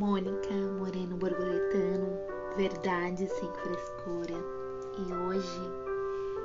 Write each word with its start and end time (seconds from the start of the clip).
Mônica 0.00 0.54
Moreno 0.78 1.14
Borboletano, 1.18 2.08
Verdade 2.56 3.28
sem 3.28 3.52
frescura. 3.52 4.34
E 4.96 5.12
hoje 5.12 5.60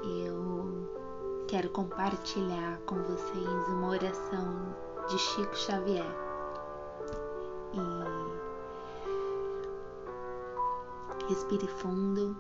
eu 0.04 1.45
quero 1.47 1.69
compartilhar 1.69 2.77
com 2.85 3.01
vocês 3.03 3.67
uma 3.69 3.91
oração 3.91 4.75
de 5.07 5.17
Chico 5.17 5.55
Xavier. 5.55 6.03
E 7.71 7.79
respire 11.29 11.65
fundo. 11.65 12.35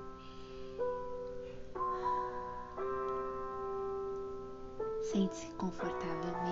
Sente-se 5.01 5.49
confortavelmente. 5.53 6.44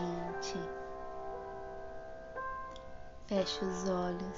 Feche 3.34 3.66
os 3.66 3.90
olhos 3.90 4.38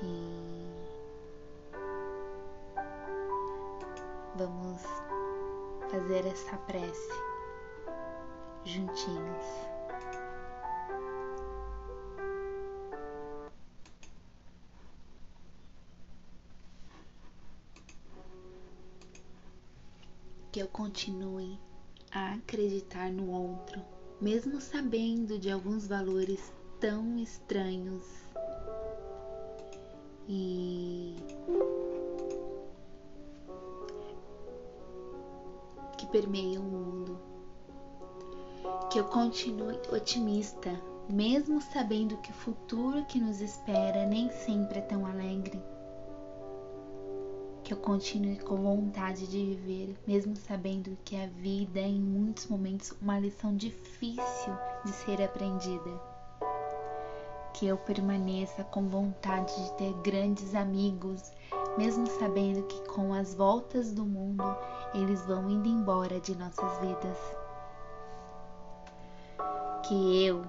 e 0.00 0.70
vamos 4.36 4.82
fazer 5.90 6.26
essa 6.26 6.56
prece 6.58 7.10
juntinhos. 8.64 9.44
Que 20.52 20.60
eu 20.60 20.68
continue 20.68 21.58
a 22.12 22.34
acreditar 22.34 23.10
no 23.10 23.28
outro, 23.28 23.82
mesmo 24.20 24.60
sabendo 24.60 25.36
de 25.36 25.50
alguns 25.50 25.88
valores 25.88 26.54
tão 26.80 27.16
estranhos 27.18 28.04
e 30.28 31.16
que 35.96 36.06
permeiam 36.06 36.62
o 36.62 36.70
mundo. 36.70 37.18
Que 38.90 38.98
eu 39.00 39.04
continue 39.04 39.78
otimista, 39.92 40.70
mesmo 41.08 41.60
sabendo 41.60 42.16
que 42.18 42.30
o 42.30 42.34
futuro 42.34 43.04
que 43.06 43.18
nos 43.18 43.40
espera 43.40 44.06
nem 44.06 44.30
sempre 44.30 44.78
é 44.78 44.82
tão 44.82 45.06
alegre. 45.06 45.60
Que 47.62 47.72
eu 47.72 47.78
continue 47.78 48.38
com 48.38 48.56
vontade 48.56 49.26
de 49.26 49.44
viver, 49.44 49.96
mesmo 50.06 50.36
sabendo 50.36 50.96
que 51.04 51.16
a 51.16 51.26
vida 51.26 51.80
é 51.80 51.88
em 51.88 52.00
muitos 52.00 52.46
momentos 52.46 52.92
uma 53.00 53.18
lição 53.18 53.56
difícil 53.56 54.54
de 54.84 54.92
ser 54.92 55.22
aprendida 55.22 56.15
que 57.56 57.66
eu 57.66 57.78
permaneça 57.78 58.62
com 58.64 58.86
vontade 58.86 59.54
de 59.64 59.72
ter 59.78 59.92
grandes 60.02 60.54
amigos, 60.54 61.32
mesmo 61.78 62.06
sabendo 62.06 62.62
que 62.64 62.86
com 62.88 63.14
as 63.14 63.34
voltas 63.34 63.92
do 63.92 64.04
mundo 64.04 64.44
eles 64.92 65.24
vão 65.24 65.48
indo 65.48 65.66
embora 65.66 66.20
de 66.20 66.36
nossas 66.36 66.78
vidas. 66.80 67.16
Que 69.88 70.26
eu 70.26 70.44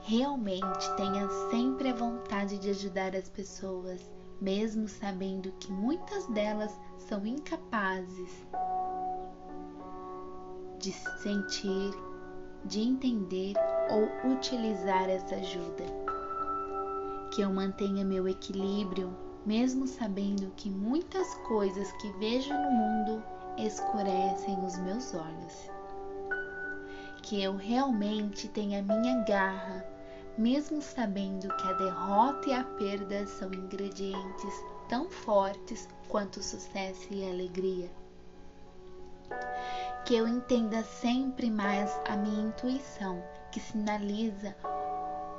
realmente 0.00 0.94
tenha 0.96 1.26
sempre 1.50 1.88
a 1.88 1.94
vontade 1.94 2.58
de 2.58 2.68
ajudar 2.68 3.16
as 3.16 3.30
pessoas, 3.30 4.12
mesmo 4.38 4.86
sabendo 4.86 5.52
que 5.52 5.72
muitas 5.72 6.26
delas 6.26 6.78
são 6.98 7.24
incapazes 7.24 8.46
de 10.78 10.92
sentir, 10.92 11.94
de 12.66 12.80
entender 12.80 13.54
ou 13.90 14.32
utilizar 14.32 15.08
essa 15.08 15.36
ajuda 15.36 16.19
que 17.30 17.42
eu 17.42 17.52
mantenha 17.52 18.04
meu 18.04 18.28
equilíbrio, 18.28 19.16
mesmo 19.46 19.86
sabendo 19.86 20.52
que 20.56 20.68
muitas 20.68 21.34
coisas 21.46 21.90
que 21.92 22.10
vejo 22.18 22.52
no 22.52 22.70
mundo 22.70 23.22
escurecem 23.56 24.58
os 24.64 24.76
meus 24.78 25.14
olhos. 25.14 25.70
Que 27.22 27.42
eu 27.42 27.56
realmente 27.56 28.48
tenha 28.48 28.82
minha 28.82 29.22
garra, 29.24 29.86
mesmo 30.36 30.82
sabendo 30.82 31.48
que 31.56 31.68
a 31.68 31.72
derrota 31.74 32.48
e 32.48 32.52
a 32.52 32.64
perda 32.64 33.26
são 33.26 33.52
ingredientes 33.52 34.54
tão 34.88 35.08
fortes 35.08 35.88
quanto 36.08 36.42
sucesso 36.42 37.06
e 37.10 37.28
alegria. 37.28 37.90
Que 40.04 40.16
eu 40.16 40.26
entenda 40.26 40.82
sempre 40.82 41.50
mais 41.50 42.00
a 42.08 42.16
minha 42.16 42.48
intuição, 42.48 43.22
que 43.52 43.60
sinaliza 43.60 44.56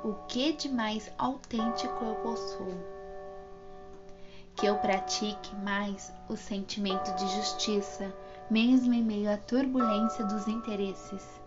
o 0.03 0.13
que 0.27 0.53
de 0.53 0.67
mais 0.67 1.11
autêntico 1.17 2.03
eu 2.03 2.15
possuo. 2.15 2.73
Que 4.55 4.65
eu 4.65 4.75
pratique 4.77 5.55
mais 5.57 6.11
o 6.27 6.35
sentimento 6.35 7.13
de 7.15 7.27
justiça, 7.35 8.11
mesmo 8.49 8.93
em 8.93 9.03
meio 9.03 9.31
à 9.31 9.37
turbulência 9.37 10.25
dos 10.25 10.47
interesses. 10.47 11.39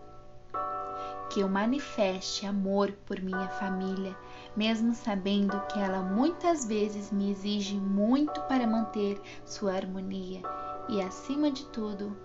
Que 1.29 1.41
eu 1.41 1.49
manifeste 1.49 2.45
amor 2.45 2.93
por 3.05 3.21
minha 3.21 3.49
família, 3.49 4.15
mesmo 4.55 4.93
sabendo 4.93 5.59
que 5.67 5.77
ela 5.77 6.01
muitas 6.01 6.65
vezes 6.65 7.11
me 7.11 7.31
exige 7.31 7.75
muito 7.75 8.39
para 8.43 8.65
manter 8.65 9.21
sua 9.43 9.73
harmonia. 9.73 10.41
E 10.87 11.01
acima 11.01 11.51
de 11.51 11.65
tudo, 11.65 12.15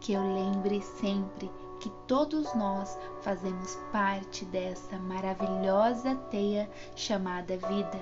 que 0.00 0.12
eu 0.12 0.22
lembre 0.22 0.82
sempre 0.82 1.50
que 1.80 1.90
todos 2.06 2.54
nós 2.54 2.96
fazemos 3.22 3.74
parte 3.90 4.44
dessa 4.44 4.98
maravilhosa 4.98 6.14
teia 6.30 6.70
chamada 6.94 7.56
vida, 7.56 7.98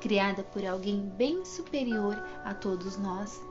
criada 0.00 0.44
por 0.44 0.64
alguém 0.64 1.00
bem 1.16 1.44
superior 1.44 2.16
a 2.44 2.54
todos 2.54 2.96
nós, 2.96 3.42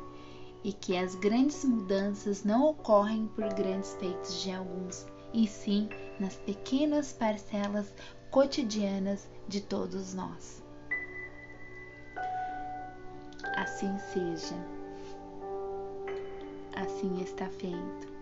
e 0.64 0.72
que 0.72 0.98
as 0.98 1.16
grandes 1.16 1.64
mudanças 1.66 2.44
não 2.44 2.66
ocorrem 2.66 3.28
por 3.36 3.44
grandes 3.54 3.94
feitos 3.96 4.42
de 4.42 4.52
alguns, 4.52 5.06
e 5.34 5.46
sim 5.46 5.90
nas 6.20 6.36
pequenas 6.38 7.12
parcelas 7.12 7.94
cotidianas 8.32 9.30
de 9.48 9.62
todos 9.62 10.14
nós. 10.14 10.64
Assim 13.56 13.98
seja. 14.14 14.56
Assim 16.76 17.22
está 17.22 17.48
feito. 17.48 18.17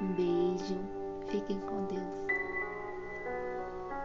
Um 0.00 0.12
beijo, 0.14 0.78
fiquem 1.28 1.60
com 1.60 1.84
Deus. 1.84 2.39